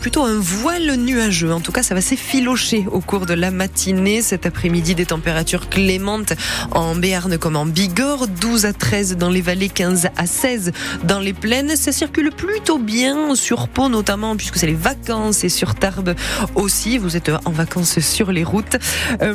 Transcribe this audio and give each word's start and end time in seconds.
plutôt 0.00 0.24
un 0.24 0.38
voile 0.38 0.96
nuageux. 0.96 1.52
En 1.52 1.60
tout 1.60 1.72
cas, 1.72 1.82
ça 1.82 1.94
va 1.94 2.00
s'effilocher 2.00 2.86
au 2.90 3.00
cours 3.00 3.24
de 3.24 3.34
la 3.34 3.50
matinée. 3.50 4.20
Cet 4.20 4.44
après-midi, 4.44 4.94
des 4.94 5.06
températures 5.06 5.68
clémentes 5.68 6.34
en 6.72 6.94
Béarn 6.94 7.38
comme 7.38 7.56
en 7.56 7.64
Bigorre. 7.64 8.28
12 8.28 8.66
à 8.66 8.72
13 8.72 9.16
dans 9.16 9.30
les 9.30 9.40
vallées, 9.40 9.68
15 9.68 10.08
à 10.16 10.26
16 10.26 10.72
dans 11.04 11.18
les 11.18 11.32
plaines. 11.32 11.76
Ça 11.76 11.92
circule 11.92 12.30
plutôt 12.30 12.78
bien 12.78 13.34
sur 13.34 13.68
Pau 13.68 13.88
notamment 13.88 14.36
puisque 14.36 14.56
c'est 14.56 14.66
les 14.66 14.74
vacances 14.74 15.44
et 15.44 15.48
sur 15.48 15.74
Tarbes 15.74 16.14
aussi. 16.54 16.98
Vous 16.98 17.16
êtes 17.16 17.30
en 17.44 17.50
vacances 17.50 18.00
sur 18.00 18.32
les 18.32 18.44
routes. 18.44 18.76
Euh, 19.22 19.34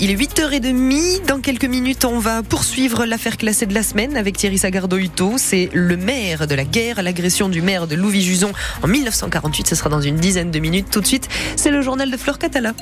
il 0.00 0.10
est 0.10 0.14
8h30. 0.14 1.26
Dans 1.26 1.40
quelques 1.40 1.64
minutes, 1.64 2.04
on 2.04 2.18
va 2.18 2.42
poursuivre 2.42 3.04
l'affaire 3.04 3.36
classée 3.36 3.66
de 3.66 3.74
la 3.74 3.82
semaine 3.82 4.16
avec 4.16 4.36
Thierry 4.36 4.58
Sagardo-Huto. 4.58 5.34
C'est 5.36 5.70
le 5.72 5.96
maire 5.96 6.46
de 6.46 6.54
la 6.54 6.64
guerre, 6.64 7.02
l'agression 7.02 7.48
du 7.48 7.62
maire 7.62 7.86
de 7.86 7.94
Louis-Juson 7.94 8.52
en 8.82 8.86
1948. 8.86 9.68
Ce 9.68 9.74
sera 9.74 9.90
dans 9.90 10.00
une 10.00 10.16
dizaine 10.16 10.50
de 10.50 10.58
minutes. 10.58 10.90
Tout 10.90 11.00
de 11.00 11.06
suite, 11.06 11.28
c'est 11.56 11.70
le 11.70 11.82
journal 11.82 12.10
de 12.10 12.16
Fleur 12.16 12.38
Catala. 12.38 12.74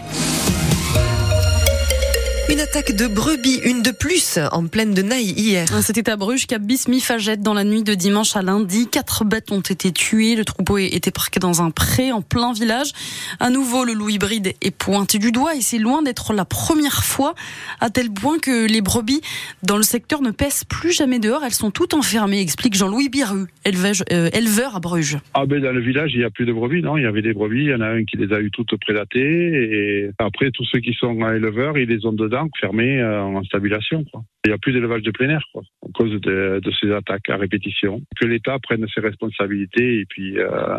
Une 2.51 2.61
attaque 2.61 2.97
de 2.97 3.07
brebis, 3.07 3.61
une 3.63 3.83
de 3.83 3.91
plus, 3.91 4.39
en 4.53 4.67
pleine 4.67 4.95
de 4.95 5.03
Naï 5.03 5.35
hier. 5.37 5.67
C'était 5.83 6.09
à 6.09 6.17
Bruges 6.17 6.47
qu'à 6.47 6.59
Bismifagette, 6.59 7.43
dans 7.43 7.53
la 7.53 7.63
nuit 7.63 7.83
de 7.83 7.93
dimanche 7.93 8.37
à 8.37 8.43
lundi. 8.43 8.89
Quatre 8.91 9.27
bêtes 9.27 9.53
ont 9.53 9.61
été 9.61 9.93
tuées. 9.93 10.35
Le 10.35 10.47
troupeau 10.47 10.79
était 10.79 11.11
parqué 11.11 11.41
dans 11.41 11.61
un 11.61 11.71
pré 11.71 12.11
en 12.11 12.23
plein 12.23 12.55
village. 12.55 12.93
À 13.39 13.51
nouveau, 13.51 13.85
le 13.85 13.93
loup 13.93 14.09
hybride 14.09 14.55
est 14.63 14.75
pointé 14.75 15.19
du 15.19 15.31
doigt 15.31 15.57
et 15.57 15.61
c'est 15.61 15.77
loin 15.77 16.01
d'être 16.01 16.33
la 16.33 16.47
première 16.47 17.05
fois, 17.05 17.35
à 17.81 17.91
tel 17.91 18.11
point 18.11 18.39
que 18.39 18.67
les 18.67 18.81
brebis 18.81 19.21
dans 19.63 19.77
le 19.77 19.83
secteur 19.83 20.23
ne 20.23 20.31
pèsent 20.31 20.65
plus 20.65 20.93
jamais 20.93 21.19
dehors. 21.19 21.43
Elles 21.45 21.53
sont 21.53 21.71
toutes 21.71 21.93
enfermées, 21.93 22.41
explique 22.41 22.75
Jean-Louis 22.75 23.11
Biru, 23.11 23.45
euh, 23.67 24.31
éleveur 24.33 24.75
à 24.75 24.81
Bruges. 24.81 25.19
Ah 25.35 25.45
ben 25.45 25.61
dans 25.61 25.73
le 25.73 25.83
village, 25.83 26.13
il 26.15 26.21
n'y 26.21 26.25
a 26.25 26.31
plus 26.31 26.47
de 26.47 26.55
brebis, 26.55 26.81
non? 26.81 26.97
Il 26.97 27.03
y 27.03 27.07
avait 27.07 27.21
des 27.21 27.35
brebis, 27.35 27.65
il 27.65 27.71
y 27.71 27.75
en 27.75 27.83
a 27.83 27.89
un 27.89 28.05
qui 28.05 28.17
les 28.17 28.35
a 28.35 28.41
eu 28.41 28.51
toutes 28.51 28.75
prédatées. 28.81 29.19
Et 29.21 30.11
après, 30.19 30.51
tous 30.51 30.65
ceux 30.65 30.81
qui 30.81 30.95
sont 30.95 31.15
éleveurs, 31.29 31.77
ils 31.77 31.89
les 31.89 32.07
ont 32.07 32.13
dedans 32.13 32.38
fermé 32.61 33.01
euh, 33.01 33.23
en 33.23 33.43
stabulation. 33.45 34.05
Quoi. 34.05 34.23
Il 34.45 34.51
n'y 34.51 34.55
a 34.55 34.59
plus 34.59 34.73
d'élevage 34.73 35.03
de 35.03 35.11
plein 35.11 35.29
air 35.31 35.43
quoi, 35.53 35.63
à 35.87 35.91
cause 35.93 36.21
de, 36.21 36.61
ces 36.81 36.93
attaques 36.93 37.29
à 37.29 37.37
répétition. 37.37 38.01
Que 38.21 38.27
l'État 38.27 38.59
prenne 38.61 38.87
ses 38.95 39.01
responsabilités 39.01 40.01
et 40.01 40.05
puis 40.07 40.39
euh, 40.39 40.79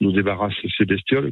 nous 0.00 0.12
débarrasse 0.12 0.54
ces 0.76 0.84
bestioles. 0.84 1.30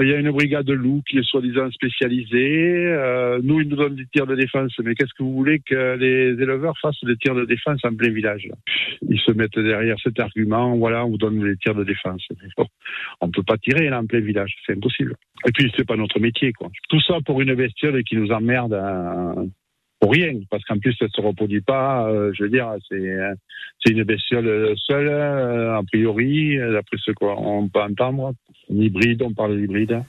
Il 0.00 0.08
y 0.08 0.12
a 0.12 0.18
une 0.18 0.30
brigade 0.30 0.66
de 0.66 0.74
loups 0.74 1.02
qui 1.08 1.18
est 1.18 1.24
soi-disant 1.24 1.70
spécialisée. 1.70 2.86
Euh, 2.86 3.40
nous, 3.42 3.60
ils 3.60 3.68
nous 3.68 3.76
donnent 3.76 3.96
des 3.96 4.06
tirs 4.06 4.26
de 4.26 4.36
défense. 4.36 4.72
Mais 4.84 4.94
qu'est-ce 4.94 5.14
que 5.14 5.22
vous 5.22 5.32
voulez 5.32 5.60
que 5.60 5.96
les 5.96 6.40
éleveurs 6.42 6.78
fassent 6.80 7.02
des 7.04 7.16
tirs 7.16 7.34
de 7.34 7.44
défense 7.44 7.80
en 7.84 7.94
plein 7.94 8.10
village? 8.10 8.48
Ils 9.08 9.20
se 9.20 9.32
mettent 9.32 9.58
derrière 9.58 9.96
cet 10.02 10.20
argument. 10.20 10.76
Voilà, 10.76 11.04
on 11.06 11.10
vous 11.10 11.18
donne 11.18 11.44
les 11.44 11.56
tirs 11.56 11.74
de 11.74 11.84
défense. 11.84 12.26
On 13.20 13.26
ne 13.26 13.32
peut 13.32 13.42
pas 13.42 13.56
tirer 13.58 13.88
là 13.88 14.00
en 14.00 14.06
plein 14.06 14.20
village. 14.20 14.54
C'est 14.66 14.76
impossible. 14.76 15.16
Et 15.46 15.52
puis, 15.52 15.72
c'est 15.76 15.86
pas 15.86 15.96
notre 15.96 16.20
métier. 16.20 16.52
Quoi. 16.52 16.68
Tout 16.88 17.00
ça 17.00 17.18
pour 17.24 17.40
une 17.40 17.54
bestiole 17.54 18.02
qui 18.04 18.16
nous 18.16 18.30
emmerde 18.30 18.74
pour 20.02 20.10
rien, 20.10 20.32
parce 20.50 20.64
qu'en 20.64 20.78
plus, 20.78 20.96
elle 21.00 21.10
se 21.14 21.20
reproduit 21.20 21.60
pas. 21.60 22.08
Euh, 22.08 22.32
je 22.34 22.42
veux 22.42 22.48
dire, 22.48 22.68
c'est 22.90 23.14
c'est 23.84 23.92
une 23.92 24.02
bestiole 24.02 24.74
seule, 24.76 25.08
euh, 25.08 25.78
a 25.78 25.82
priori, 25.84 26.56
d'après 26.56 26.96
ce 27.04 27.12
qu'on 27.12 27.68
peut 27.72 27.80
entendre. 27.80 28.32
Une 28.70 28.82
hybride, 28.82 29.22
on 29.22 29.32
parle 29.32 29.56
d'hybride. 29.60 30.02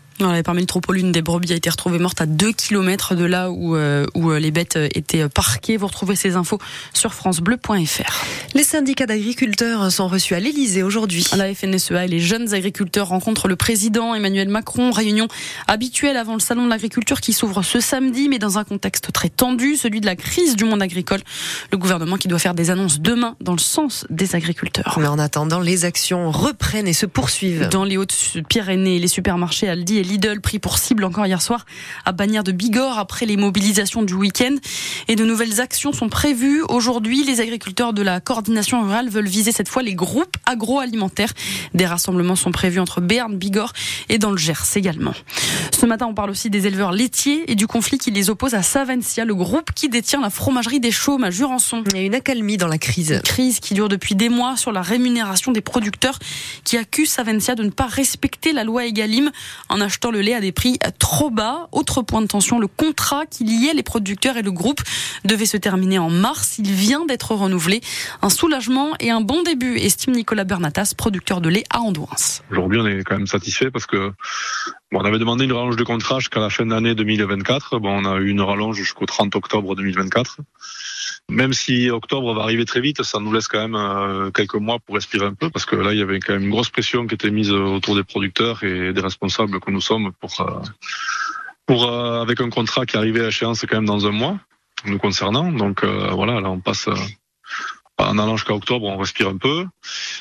parmi 0.45 0.61
le 0.61 0.67
troupeau, 0.67 0.93
l'une 0.93 1.11
des 1.11 1.21
brebis 1.21 1.51
a 1.53 1.55
été 1.55 1.69
retrouvée 1.69 1.99
morte 1.99 2.21
à 2.21 2.25
2 2.25 2.53
km 2.53 3.15
de 3.15 3.25
là 3.25 3.51
où, 3.51 3.75
euh, 3.75 4.05
où 4.15 4.31
les 4.31 4.51
bêtes 4.51 4.77
étaient 4.95 5.27
parquées. 5.27 5.77
Vous 5.77 5.87
retrouvez 5.87 6.15
ces 6.15 6.35
infos 6.35 6.59
sur 6.93 7.13
francebleu.fr. 7.13 8.25
Les 8.55 8.63
syndicats 8.63 9.07
d'agriculteurs 9.07 9.91
sont 9.91 10.07
reçus 10.07 10.35
à 10.35 10.39
l'Elysée 10.39 10.83
aujourd'hui. 10.83 11.25
La 11.35 11.53
FNSEA 11.53 12.05
et 12.05 12.07
les 12.07 12.19
jeunes 12.19 12.53
agriculteurs 12.53 13.07
rencontrent 13.07 13.47
le 13.47 13.55
président 13.55 14.13
Emmanuel 14.13 14.49
Macron. 14.49 14.91
Réunion 14.91 15.27
habituelle 15.67 16.17
avant 16.17 16.33
le 16.33 16.39
salon 16.39 16.65
de 16.65 16.69
l'agriculture 16.69 17.21
qui 17.21 17.33
s'ouvre 17.33 17.63
ce 17.63 17.79
samedi, 17.79 18.29
mais 18.29 18.39
dans 18.39 18.59
un 18.59 18.63
contexte 18.63 19.11
très 19.11 19.29
tendu, 19.29 19.77
celui 19.83 19.99
de 19.99 20.05
la 20.05 20.15
crise 20.15 20.55
du 20.55 20.63
monde 20.63 20.81
agricole. 20.81 21.19
Le 21.71 21.77
gouvernement 21.77 22.15
qui 22.15 22.29
doit 22.29 22.39
faire 22.39 22.53
des 22.53 22.69
annonces 22.69 23.01
demain 23.01 23.35
dans 23.41 23.51
le 23.51 23.59
sens 23.59 24.05
des 24.09 24.33
agriculteurs. 24.33 24.97
Mais 24.97 25.07
en 25.07 25.19
attendant, 25.19 25.59
les 25.59 25.83
actions 25.83 26.31
reprennent 26.31 26.87
et 26.87 26.93
se 26.93 27.05
poursuivent. 27.05 27.67
Dans 27.69 27.83
les 27.83 27.97
Hautes-Pyrénées, 27.97 28.99
les 28.99 29.07
supermarchés 29.09 29.67
Aldi 29.67 29.97
et 29.97 30.03
Lidl 30.03 30.39
pris 30.39 30.59
pour 30.59 30.77
cible 30.77 31.03
encore 31.03 31.25
hier 31.25 31.41
soir 31.41 31.65
à 32.05 32.13
Bagnères 32.13 32.45
de 32.45 32.53
Bigorre 32.53 32.97
après 32.97 33.25
les 33.25 33.35
mobilisations 33.35 34.03
du 34.03 34.13
week-end. 34.13 34.55
Et 35.09 35.17
de 35.17 35.25
nouvelles 35.25 35.59
actions 35.59 35.91
sont 35.91 36.07
prévues. 36.07 36.63
Aujourd'hui, 36.69 37.25
les 37.25 37.41
agriculteurs 37.41 37.91
de 37.91 38.01
la 38.01 38.21
coordination 38.21 38.81
rurale 38.83 39.09
veulent 39.09 39.27
viser 39.27 39.51
cette 39.51 39.67
fois 39.67 39.83
les 39.83 39.95
groupes 39.95 40.37
agroalimentaires. 40.45 41.33
Des 41.73 41.85
rassemblements 41.85 42.37
sont 42.37 42.51
prévus 42.51 42.79
entre 42.79 43.01
Béarn, 43.01 43.35
Bigorre 43.35 43.73
et 44.07 44.17
dans 44.17 44.31
le 44.31 44.37
Gers 44.37 44.77
également. 44.77 45.13
Ce 45.77 45.85
matin, 45.85 46.05
on 46.05 46.13
parle 46.13 46.29
aussi 46.29 46.49
des 46.49 46.67
éleveurs 46.67 46.93
laitiers 46.93 47.51
et 47.51 47.55
du 47.55 47.67
conflit 47.67 47.97
qui 47.97 48.11
les 48.11 48.29
oppose 48.29 48.53
à 48.53 48.63
Savencia, 48.63 49.25
le 49.25 49.35
groupe 49.35 49.72
qui 49.75 49.89
détient 49.89 50.21
la 50.21 50.29
fromagerie 50.29 50.79
des 50.79 50.91
Chaumes 50.91 51.23
à 51.23 51.31
Jurançon. 51.31 51.83
Il 51.87 51.97
y 51.97 51.99
a 51.99 52.03
une 52.03 52.15
accalmie 52.15 52.57
dans 52.57 52.67
la 52.67 52.77
crise 52.77 53.21
qui 53.61 53.73
dure 53.73 53.89
depuis 53.89 54.15
des 54.15 54.29
mois 54.29 54.57
sur 54.57 54.71
la 54.71 54.81
rémunération 54.81 55.51
des 55.51 55.61
producteurs 55.61 56.19
qui 56.63 56.77
accusent 56.77 57.11
Savencia 57.11 57.55
de 57.55 57.63
ne 57.63 57.69
pas 57.69 57.87
respecter 57.87 58.53
la 58.53 58.63
loi 58.63 58.85
Egalim 58.85 59.31
en 59.69 59.81
achetant 59.81 60.11
le 60.11 60.21
lait 60.21 60.33
à 60.33 60.41
des 60.41 60.51
prix 60.51 60.77
trop 60.99 61.29
bas. 61.29 61.67
Autre 61.71 62.01
point 62.01 62.21
de 62.21 62.27
tension, 62.27 62.59
le 62.59 62.67
contrat 62.67 63.25
qui 63.25 63.43
liait 63.43 63.73
les 63.73 63.83
producteurs 63.83 64.37
et 64.37 64.41
le 64.41 64.51
groupe 64.51 64.81
devait 65.25 65.45
se 65.45 65.57
terminer 65.57 65.99
en 65.99 66.09
mars. 66.09 66.55
Il 66.59 66.71
vient 66.71 67.05
d'être 67.05 67.33
renouvelé. 67.35 67.81
Un 68.21 68.29
soulagement 68.29 68.91
et 68.99 69.11
un 69.11 69.21
bon 69.21 69.43
début, 69.43 69.77
estime 69.77 70.13
Nicolas 70.13 70.43
Bernatas, 70.43 70.93
producteur 70.97 71.41
de 71.41 71.49
lait 71.49 71.63
à 71.69 71.79
Andouins. 71.79 72.07
Aujourd'hui, 72.51 72.79
on 72.79 72.87
est 72.87 73.03
quand 73.03 73.17
même 73.17 73.27
satisfait 73.27 73.71
parce 73.71 73.85
que 73.85 74.11
Bon, 74.93 74.99
on 75.01 75.05
avait 75.05 75.17
demandé 75.17 75.45
une 75.45 75.53
rallonge 75.53 75.75
de 75.75 75.83
contrat 75.83 76.19
jusqu'à 76.19 76.39
la 76.39 76.51
fin 76.51 76.67
de 76.67 76.69
l'année 76.69 76.93
2024. 76.93 77.79
Bon, 77.79 77.97
on 77.97 78.05
a 78.05 78.19
eu 78.19 78.29
une 78.29 78.41
rallonge 78.41 78.75
jusqu'au 78.75 79.07
30 79.07 79.35
octobre 79.35 79.75
2024. 79.75 80.37
Même 81.31 81.51
si 81.53 81.89
octobre 81.89 82.31
va 82.35 82.43
arriver 82.43 82.63
très 82.65 82.79
vite, 82.79 83.01
ça 83.01 83.19
nous 83.19 83.33
laisse 83.33 83.47
quand 83.47 83.57
même 83.57 83.73
euh, 83.73 84.29
quelques 84.29 84.53
mois 84.53 84.77
pour 84.77 84.93
respirer 84.93 85.25
un 85.25 85.33
peu, 85.33 85.49
parce 85.49 85.65
que 85.65 85.75
là, 85.75 85.93
il 85.93 85.97
y 85.97 86.03
avait 86.03 86.19
quand 86.19 86.33
même 86.33 86.43
une 86.43 86.51
grosse 86.51 86.69
pression 86.69 87.07
qui 87.07 87.15
était 87.15 87.31
mise 87.31 87.49
autour 87.49 87.95
des 87.95 88.03
producteurs 88.03 88.63
et 88.63 88.93
des 88.93 89.01
responsables 89.01 89.59
que 89.59 89.71
nous 89.71 89.81
sommes 89.81 90.11
pour, 90.19 90.41
euh, 90.41 90.61
pour 91.65 91.89
euh, 91.89 92.21
avec 92.21 92.39
un 92.39 92.51
contrat 92.51 92.85
qui 92.85 92.95
arrivait 92.95 93.25
à 93.25 93.29
échéance 93.29 93.65
quand 93.67 93.77
même 93.77 93.85
dans 93.85 94.05
un 94.05 94.11
mois, 94.11 94.37
nous 94.85 94.99
concernant. 94.99 95.51
Donc 95.51 95.83
voilà, 95.83 96.39
là, 96.39 96.51
on 96.51 96.59
passe 96.59 96.87
en 98.07 98.17
allant 98.17 98.37
jusqu'à 98.37 98.53
octobre, 98.53 98.85
on 98.85 98.97
respire 98.97 99.29
un 99.29 99.37
peu. 99.37 99.65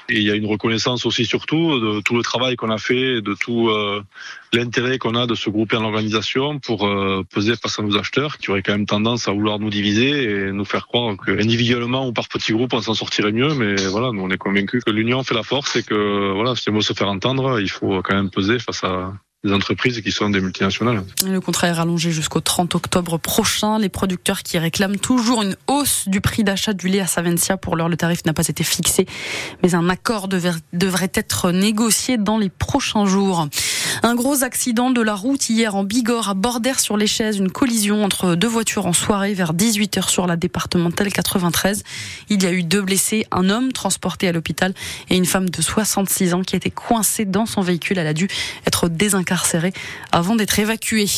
Et 0.09 0.16
il 0.16 0.22
y 0.22 0.31
a 0.31 0.34
une 0.34 0.47
reconnaissance 0.47 1.06
aussi 1.06 1.25
surtout 1.25 1.78
de 1.78 2.00
tout 2.00 2.16
le 2.16 2.22
travail 2.22 2.56
qu'on 2.56 2.70
a 2.70 2.78
fait, 2.78 3.20
de 3.20 3.34
tout 3.34 3.69
euh, 3.69 4.03
l'intérêt 4.53 4.98
qu'on 4.98 5.15
a 5.15 5.26
de 5.26 5.34
se 5.34 5.50
grouper 5.50 5.76
en 5.76 5.84
organisation 5.84 6.59
pour 6.59 6.87
euh, 6.87 7.25
peser 7.32 7.54
face 7.56 7.78
à 7.78 7.82
nos 7.82 7.97
acheteurs 7.97 8.38
qui 8.38 8.50
auraient 8.50 8.62
quand 8.62 8.72
même 8.72 8.87
tendance 8.87 9.28
à 9.28 9.32
vouloir 9.32 9.59
nous 9.59 9.70
diviser 9.70 10.25
et 10.25 10.53
nous 10.53 10.65
faire 10.65 10.87
croire 10.87 11.16
que 11.16 11.31
individuellement 11.31 12.06
ou 12.06 12.12
par 12.12 12.28
petits 12.28 12.53
groupes 12.53 12.75
on 12.75 12.82
s'en 12.82 12.94
sortirait 12.94 13.32
mieux. 13.32 13.54
Mais 13.54 13.75
voilà, 13.87 14.12
nous 14.12 14.22
on 14.22 14.31
est 14.31 14.38
convaincus 14.38 14.82
que 14.84 14.91
l'union 14.91 15.22
fait 15.22 15.34
la 15.34 15.43
force 15.43 15.76
et 15.76 15.82
que 15.82 16.32
voilà, 16.32 16.54
si 16.56 16.70
on 16.70 16.75
veut 16.75 16.82
se 16.82 16.93
faire 16.93 17.09
entendre, 17.09 17.60
il 17.60 17.70
faut 17.70 18.03
quand 18.03 18.14
même 18.14 18.31
peser 18.31 18.59
face 18.59 18.84
à 18.84 19.12
Le 21.26 21.41
contrat 21.41 21.66
est 21.66 21.72
rallongé 21.72 22.12
jusqu'au 22.12 22.41
30 22.41 22.76
octobre 22.76 23.19
prochain. 23.19 23.80
Les 23.80 23.88
producteurs 23.88 24.44
qui 24.44 24.56
réclament 24.56 24.98
toujours 24.98 25.42
une 25.42 25.56
hausse 25.66 26.06
du 26.06 26.20
prix 26.20 26.44
d'achat 26.44 26.75
du 26.75 26.86
lait 26.86 27.00
à 27.00 27.08
Savencia, 27.08 27.56
pour 27.56 27.75
l'heure, 27.75 27.88
le 27.88 27.97
tarif 27.97 28.25
n'a 28.25 28.34
pas 28.34 28.47
été 28.47 28.62
fixé, 28.62 29.04
mais 29.64 29.75
un 29.75 29.88
accord 29.88 30.28
devrait 30.28 31.10
être 31.12 31.50
négocié 31.50 32.19
dans 32.19 32.38
les 32.38 32.50
prochains 32.50 33.04
jours. 33.04 33.48
Un 34.00 34.14
gros 34.14 34.42
accident 34.42 34.91
de 34.91 35.03
la 35.03 35.14
route 35.14 35.50
hier 35.50 35.76
en 35.76 35.84
Bigorre 35.84 36.30
à 36.30 36.34
Bordère 36.34 36.80
sur 36.80 36.97
les 36.97 37.06
chaises, 37.06 37.36
une 37.36 37.50
collision 37.50 38.04
entre 38.04 38.34
deux 38.34 38.48
voitures 38.48 38.86
en 38.86 38.92
soirée 38.92 39.34
vers 39.34 39.53
18h 39.53 40.08
sur 40.08 40.26
la 40.26 40.36
départementale 40.36 41.12
93. 41.12 41.84
Il 42.31 42.42
y 42.42 42.47
a 42.47 42.52
eu 42.52 42.62
deux 42.62 42.81
blessés, 42.81 43.26
un 43.31 43.50
homme 43.50 43.72
transporté 43.72 44.28
à 44.28 44.32
l'hôpital 44.32 44.72
et 45.10 45.16
une 45.16 45.26
femme 45.26 45.50
de 45.50 45.60
66 45.60 46.34
ans 46.34 46.42
qui 46.42 46.56
était 46.56 46.70
coincée 46.70 47.25
dans 47.25 47.47
son 47.47 47.60
véhicule. 47.60 47.98
Elle 47.98 48.06
a 48.06 48.14
dû 48.14 48.28
être 48.66 48.88
désincarcérée 48.88 49.72
avant 50.11 50.37
d'être 50.37 50.58
évacuée. 50.58 51.11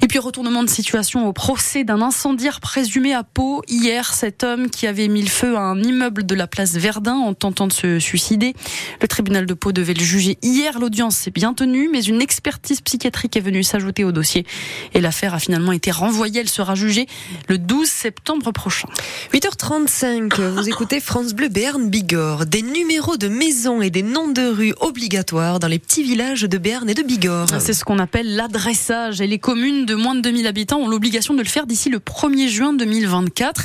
Et 0.00 0.06
puis 0.06 0.18
retournement 0.18 0.62
de 0.62 0.70
situation 0.70 1.28
au 1.28 1.32
procès 1.32 1.84
d'un 1.84 2.00
incendiaire 2.00 2.60
présumé 2.60 3.12
à 3.14 3.22
Pau. 3.22 3.62
Hier, 3.68 4.14
cet 4.14 4.44
homme 4.44 4.70
qui 4.70 4.86
avait 4.86 5.08
mis 5.08 5.22
le 5.22 5.28
feu 5.28 5.56
à 5.56 5.60
un 5.60 5.82
immeuble 5.82 6.24
de 6.24 6.34
la 6.34 6.46
place 6.46 6.72
Verdun 6.74 7.14
en 7.16 7.34
tentant 7.34 7.66
de 7.66 7.72
se 7.72 7.98
suicider. 7.98 8.54
Le 9.00 9.08
tribunal 9.08 9.46
de 9.46 9.54
Pau 9.54 9.72
devait 9.72 9.94
le 9.94 10.04
juger 10.04 10.38
hier. 10.42 10.78
L'audience 10.78 11.16
s'est 11.16 11.30
bien 11.30 11.54
tenue. 11.54 11.81
Mais 11.88 12.00
une 12.00 12.20
expertise 12.20 12.80
psychiatrique 12.80 13.36
est 13.36 13.40
venue 13.40 13.62
s'ajouter 13.62 14.04
au 14.04 14.12
dossier 14.12 14.46
et 14.94 15.00
l'affaire 15.00 15.34
a 15.34 15.38
finalement 15.38 15.72
été 15.72 15.90
renvoyée. 15.90 16.40
Elle 16.40 16.48
sera 16.48 16.74
jugée 16.74 17.06
le 17.48 17.58
12 17.58 17.88
septembre 17.88 18.52
prochain. 18.52 18.88
8h35, 19.32 20.40
vous 20.40 20.68
écoutez 20.68 21.00
France 21.00 21.34
Bleu 21.34 21.48
Béarn 21.48 21.88
Bigorre. 21.88 22.46
Des 22.46 22.62
numéros 22.62 23.16
de 23.16 23.28
maisons 23.28 23.82
et 23.82 23.90
des 23.90 24.02
noms 24.02 24.28
de 24.28 24.42
rues 24.42 24.74
obligatoires 24.80 25.58
dans 25.58 25.68
les 25.68 25.78
petits 25.78 26.02
villages 26.02 26.42
de 26.42 26.58
Béarn 26.58 26.88
et 26.88 26.94
de 26.94 27.02
Bigorre. 27.02 27.60
C'est 27.60 27.72
ce 27.72 27.84
qu'on 27.84 27.98
appelle 27.98 28.36
l'adressage 28.36 29.20
et 29.20 29.26
les 29.26 29.38
communes 29.38 29.86
de 29.86 29.94
moins 29.94 30.14
de 30.14 30.20
2000 30.20 30.46
habitants 30.46 30.78
ont 30.78 30.88
l'obligation 30.88 31.34
de 31.34 31.40
le 31.40 31.48
faire 31.48 31.66
d'ici 31.66 31.88
le 31.88 31.98
1er 31.98 32.48
juin 32.48 32.72
2024. 32.74 33.64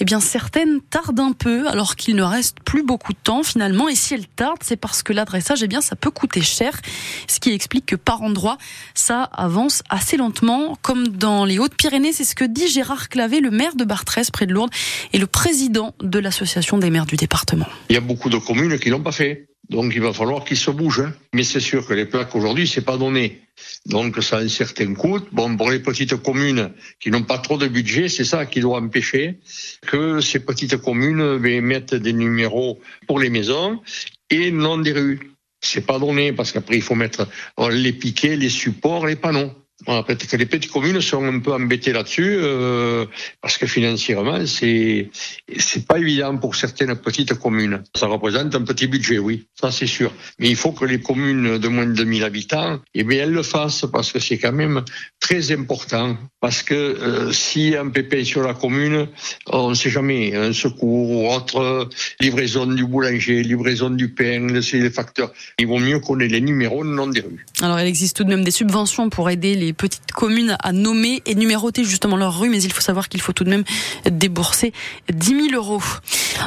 Eh 0.00 0.04
bien, 0.04 0.20
certaines 0.20 0.80
tardent 0.80 1.20
un 1.20 1.32
peu 1.32 1.68
alors 1.68 1.96
qu'il 1.96 2.16
ne 2.16 2.22
reste 2.22 2.58
plus 2.64 2.82
beaucoup 2.82 3.12
de 3.12 3.18
temps 3.22 3.42
finalement. 3.42 3.88
Et 3.88 3.94
si 3.94 4.14
elles 4.14 4.26
tardent, 4.28 4.62
c'est 4.62 4.76
parce 4.76 5.02
que 5.02 5.12
l'adressage, 5.12 5.62
eh 5.62 5.66
bien, 5.66 5.80
ça 5.80 5.96
peut 5.96 6.10
coûter 6.10 6.40
cher. 6.40 6.80
Ce 7.26 7.39
qui 7.40 7.52
explique 7.52 7.86
que 7.86 7.96
par 7.96 8.22
endroit, 8.22 8.58
ça 8.94 9.22
avance 9.22 9.82
assez 9.88 10.16
lentement, 10.16 10.76
comme 10.82 11.08
dans 11.08 11.44
les 11.44 11.58
Hautes-Pyrénées. 11.58 12.12
C'est 12.12 12.24
ce 12.24 12.34
que 12.34 12.44
dit 12.44 12.68
Gérard 12.68 13.08
Clavé, 13.08 13.40
le 13.40 13.50
maire 13.50 13.74
de 13.76 13.84
Bartrès, 13.84 14.30
près 14.32 14.46
de 14.46 14.52
Lourdes, 14.52 14.70
et 15.12 15.18
le 15.18 15.26
président 15.26 15.94
de 16.02 16.18
l'association 16.18 16.78
des 16.78 16.90
maires 16.90 17.06
du 17.06 17.16
département. 17.16 17.66
Il 17.88 17.94
y 17.94 17.98
a 17.98 18.00
beaucoup 18.00 18.30
de 18.30 18.38
communes 18.38 18.78
qui 18.78 18.90
l'ont 18.90 19.02
pas 19.02 19.12
fait. 19.12 19.46
Donc 19.70 19.92
il 19.94 20.00
va 20.00 20.12
falloir 20.12 20.44
qu'ils 20.44 20.56
se 20.56 20.70
bougent. 20.72 21.00
Hein. 21.00 21.14
Mais 21.32 21.44
c'est 21.44 21.60
sûr 21.60 21.86
que 21.86 21.94
les 21.94 22.04
plaques 22.04 22.34
aujourd'hui, 22.34 22.66
c'est 22.66 22.80
pas 22.80 22.96
donné. 22.96 23.40
Donc 23.86 24.20
ça 24.22 24.38
a 24.38 24.40
un 24.40 24.48
certain 24.48 24.94
coût. 24.94 25.20
Bon, 25.30 25.56
pour 25.56 25.70
les 25.70 25.78
petites 25.78 26.16
communes 26.16 26.72
qui 26.98 27.10
n'ont 27.10 27.22
pas 27.22 27.38
trop 27.38 27.56
de 27.56 27.68
budget, 27.68 28.08
c'est 28.08 28.24
ça 28.24 28.46
qui 28.46 28.60
doit 28.60 28.78
empêcher 28.78 29.38
que 29.86 30.20
ces 30.20 30.40
petites 30.40 30.76
communes 30.78 31.38
ben, 31.38 31.64
mettent 31.64 31.94
des 31.94 32.12
numéros 32.12 32.80
pour 33.06 33.20
les 33.20 33.30
maisons 33.30 33.80
et 34.28 34.50
non 34.50 34.78
des 34.78 34.92
rues. 34.92 35.20
C'est 35.60 35.86
pas 35.86 35.98
donné 35.98 36.32
parce 36.32 36.52
qu'après 36.52 36.76
il 36.76 36.82
faut 36.82 36.94
mettre 36.94 37.28
les 37.70 37.92
piquets, 37.92 38.36
les 38.36 38.48
supports, 38.48 39.06
les 39.06 39.16
panneaux. 39.16 39.52
Voilà, 39.86 40.02
peut-être 40.02 40.26
que 40.26 40.36
les 40.36 40.46
petites 40.46 40.70
communes 40.70 41.00
sont 41.00 41.24
un 41.24 41.38
peu 41.38 41.52
embêtées 41.52 41.92
là-dessus 41.92 42.36
euh, 42.36 43.06
parce 43.40 43.56
que 43.56 43.66
financièrement 43.66 44.44
c'est 44.46 45.08
c'est 45.56 45.86
pas 45.86 45.98
évident 45.98 46.36
pour 46.36 46.54
certaines 46.54 46.94
petites 46.96 47.34
communes. 47.34 47.82
Ça 47.94 48.06
représente 48.06 48.54
un 48.54 48.62
petit 48.62 48.86
budget, 48.86 49.18
oui, 49.18 49.46
ça 49.58 49.70
c'est 49.70 49.86
sûr. 49.86 50.12
Mais 50.38 50.50
il 50.50 50.56
faut 50.56 50.72
que 50.72 50.84
les 50.84 51.00
communes 51.00 51.58
de 51.58 51.68
moins 51.68 51.86
de 51.86 51.94
2000 51.94 52.24
habitants, 52.24 52.78
eh 52.94 53.04
bien 53.04 53.22
elles 53.22 53.32
le 53.32 53.42
fassent 53.42 53.86
parce 53.90 54.12
que 54.12 54.18
c'est 54.18 54.38
quand 54.38 54.52
même 54.52 54.84
très 55.18 55.50
important. 55.52 56.16
Parce 56.40 56.62
que 56.62 56.74
euh, 56.74 57.32
si 57.32 57.76
un 57.76 57.88
pépin 57.88 58.24
sur 58.24 58.42
la 58.42 58.54
commune, 58.54 59.08
on 59.46 59.70
ne 59.70 59.74
sait 59.74 59.90
jamais, 59.90 60.34
un 60.34 60.52
secours 60.52 61.10
ou 61.10 61.30
autre, 61.30 61.88
livraison 62.20 62.66
du 62.66 62.84
boulanger, 62.84 63.42
livraison 63.42 63.90
du 63.90 64.08
pain, 64.08 64.60
c'est 64.62 64.78
les 64.78 64.90
facteurs. 64.90 65.32
Il 65.58 65.66
vaut 65.66 65.78
mieux 65.78 66.00
qu'on 66.00 66.18
ait 66.20 66.28
les 66.28 66.40
numéros, 66.40 66.84
non 66.84 67.08
des 67.08 67.20
rues. 67.20 67.44
Alors 67.60 67.80
il 67.80 67.86
existe 67.86 68.16
tout 68.16 68.24
de 68.24 68.30
même 68.30 68.44
des 68.44 68.50
subventions 68.50 69.10
pour 69.10 69.28
aider 69.30 69.54
les 69.54 69.69
petites 69.72 70.12
communes 70.12 70.56
à 70.62 70.72
nommer 70.72 71.22
et 71.26 71.34
numéroter 71.34 71.84
justement 71.84 72.16
leur 72.16 72.38
rue, 72.38 72.48
mais 72.48 72.62
il 72.62 72.72
faut 72.72 72.80
savoir 72.80 73.08
qu'il 73.08 73.20
faut 73.20 73.32
tout 73.32 73.44
de 73.44 73.50
même 73.50 73.64
débourser 74.10 74.72
10 75.12 75.50
000 75.50 75.54
euros. 75.54 75.82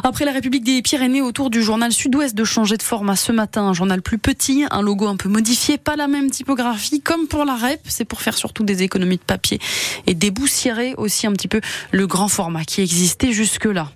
Après 0.04 0.26
la 0.26 0.32
République 0.32 0.64
des 0.64 0.82
Pyrénées, 0.82 1.22
autour 1.22 1.50
du 1.50 1.62
journal 1.62 1.92
Sud-Ouest 1.92 2.36
de 2.36 2.44
changer 2.44 2.78
de 2.78 2.84
format 2.84 3.16
ce 3.16 3.32
matin, 3.32 3.64
un 3.64 3.74
journal 3.74 4.02
plus 4.02 4.18
petit, 4.18 4.66
un 4.72 4.82
logo 4.82 5.08
un 5.08 5.16
peu 5.16 5.30
modifié, 5.30 5.78
pas 5.78 5.96
la 5.96 6.08
même 6.08 6.32
typographie, 6.32 7.02
comme 7.02 7.28
pour 7.28 7.46
la 7.46 7.56
REP, 7.56 7.80
c'est 7.88 8.06
pour 8.06 8.22
faire 8.22 8.38
surtout 8.38 8.64
des 8.64 8.84
économies 8.84 9.18
de 9.18 9.24
papier 9.24 9.60
et 10.08 10.14
déboussiérer 10.14 10.94
aussi 10.98 11.28
un 11.28 11.32
petit 11.34 11.48
peu 11.48 11.62
le 11.92 12.08
grand 12.08 12.28
format 12.28 12.64
qui 12.64 12.82
existait 12.82 13.32
jusque-là. 13.32 13.92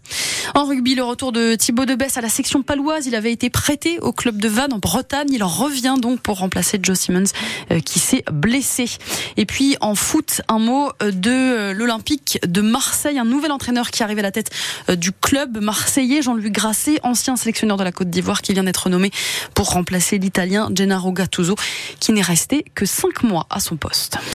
En 0.55 0.65
rugby, 0.65 0.95
le 0.95 1.03
retour 1.03 1.31
de 1.31 1.55
Thibaut 1.55 1.85
Debesse 1.85 2.17
à 2.17 2.21
la 2.21 2.29
section 2.29 2.63
paloise. 2.63 3.05
Il 3.07 3.15
avait 3.15 3.31
été 3.31 3.49
prêté 3.49 3.99
au 3.99 4.13
club 4.13 4.37
de 4.37 4.47
Vannes 4.47 4.73
en 4.73 4.79
Bretagne. 4.79 5.27
Il 5.31 5.43
en 5.43 5.47
revient 5.47 5.95
donc 5.99 6.21
pour 6.21 6.39
remplacer 6.39 6.79
Joe 6.81 6.97
Simmons 6.97 7.23
euh, 7.71 7.79
qui 7.79 7.99
s'est 7.99 8.23
blessé. 8.31 8.85
Et 9.35 9.45
puis 9.45 9.75
en 9.81 9.95
foot, 9.95 10.41
un 10.47 10.59
mot 10.59 10.91
euh, 11.03 11.11
de 11.11 11.31
euh, 11.31 11.73
l'Olympique 11.73 12.39
de 12.47 12.61
Marseille, 12.61 13.19
un 13.19 13.25
nouvel 13.25 13.51
entraîneur 13.51 13.91
qui 13.91 14.03
arrive 14.03 14.19
à 14.19 14.23
la 14.23 14.31
tête 14.31 14.51
du 14.89 15.11
club 15.11 15.61
marseillais, 15.61 16.21
Jean-Louis 16.21 16.51
Grasset, 16.51 16.99
ancien 17.03 17.35
sélectionneur 17.35 17.77
de 17.77 17.83
la 17.83 17.91
Côte 17.91 18.09
d'Ivoire, 18.09 18.41
qui 18.41 18.53
vient 18.53 18.63
d'être 18.63 18.89
nommé 18.89 19.11
pour 19.53 19.71
remplacer 19.71 20.17
l'Italien 20.17 20.69
Gennaro 20.73 21.11
Gattuso, 21.11 21.55
qui 21.99 22.13
n'est 22.13 22.21
resté 22.21 22.65
que 22.75 22.85
cinq 22.85 23.23
mois 23.23 23.47
à 23.49 23.59
son 23.59 23.75
poste. 23.75 24.17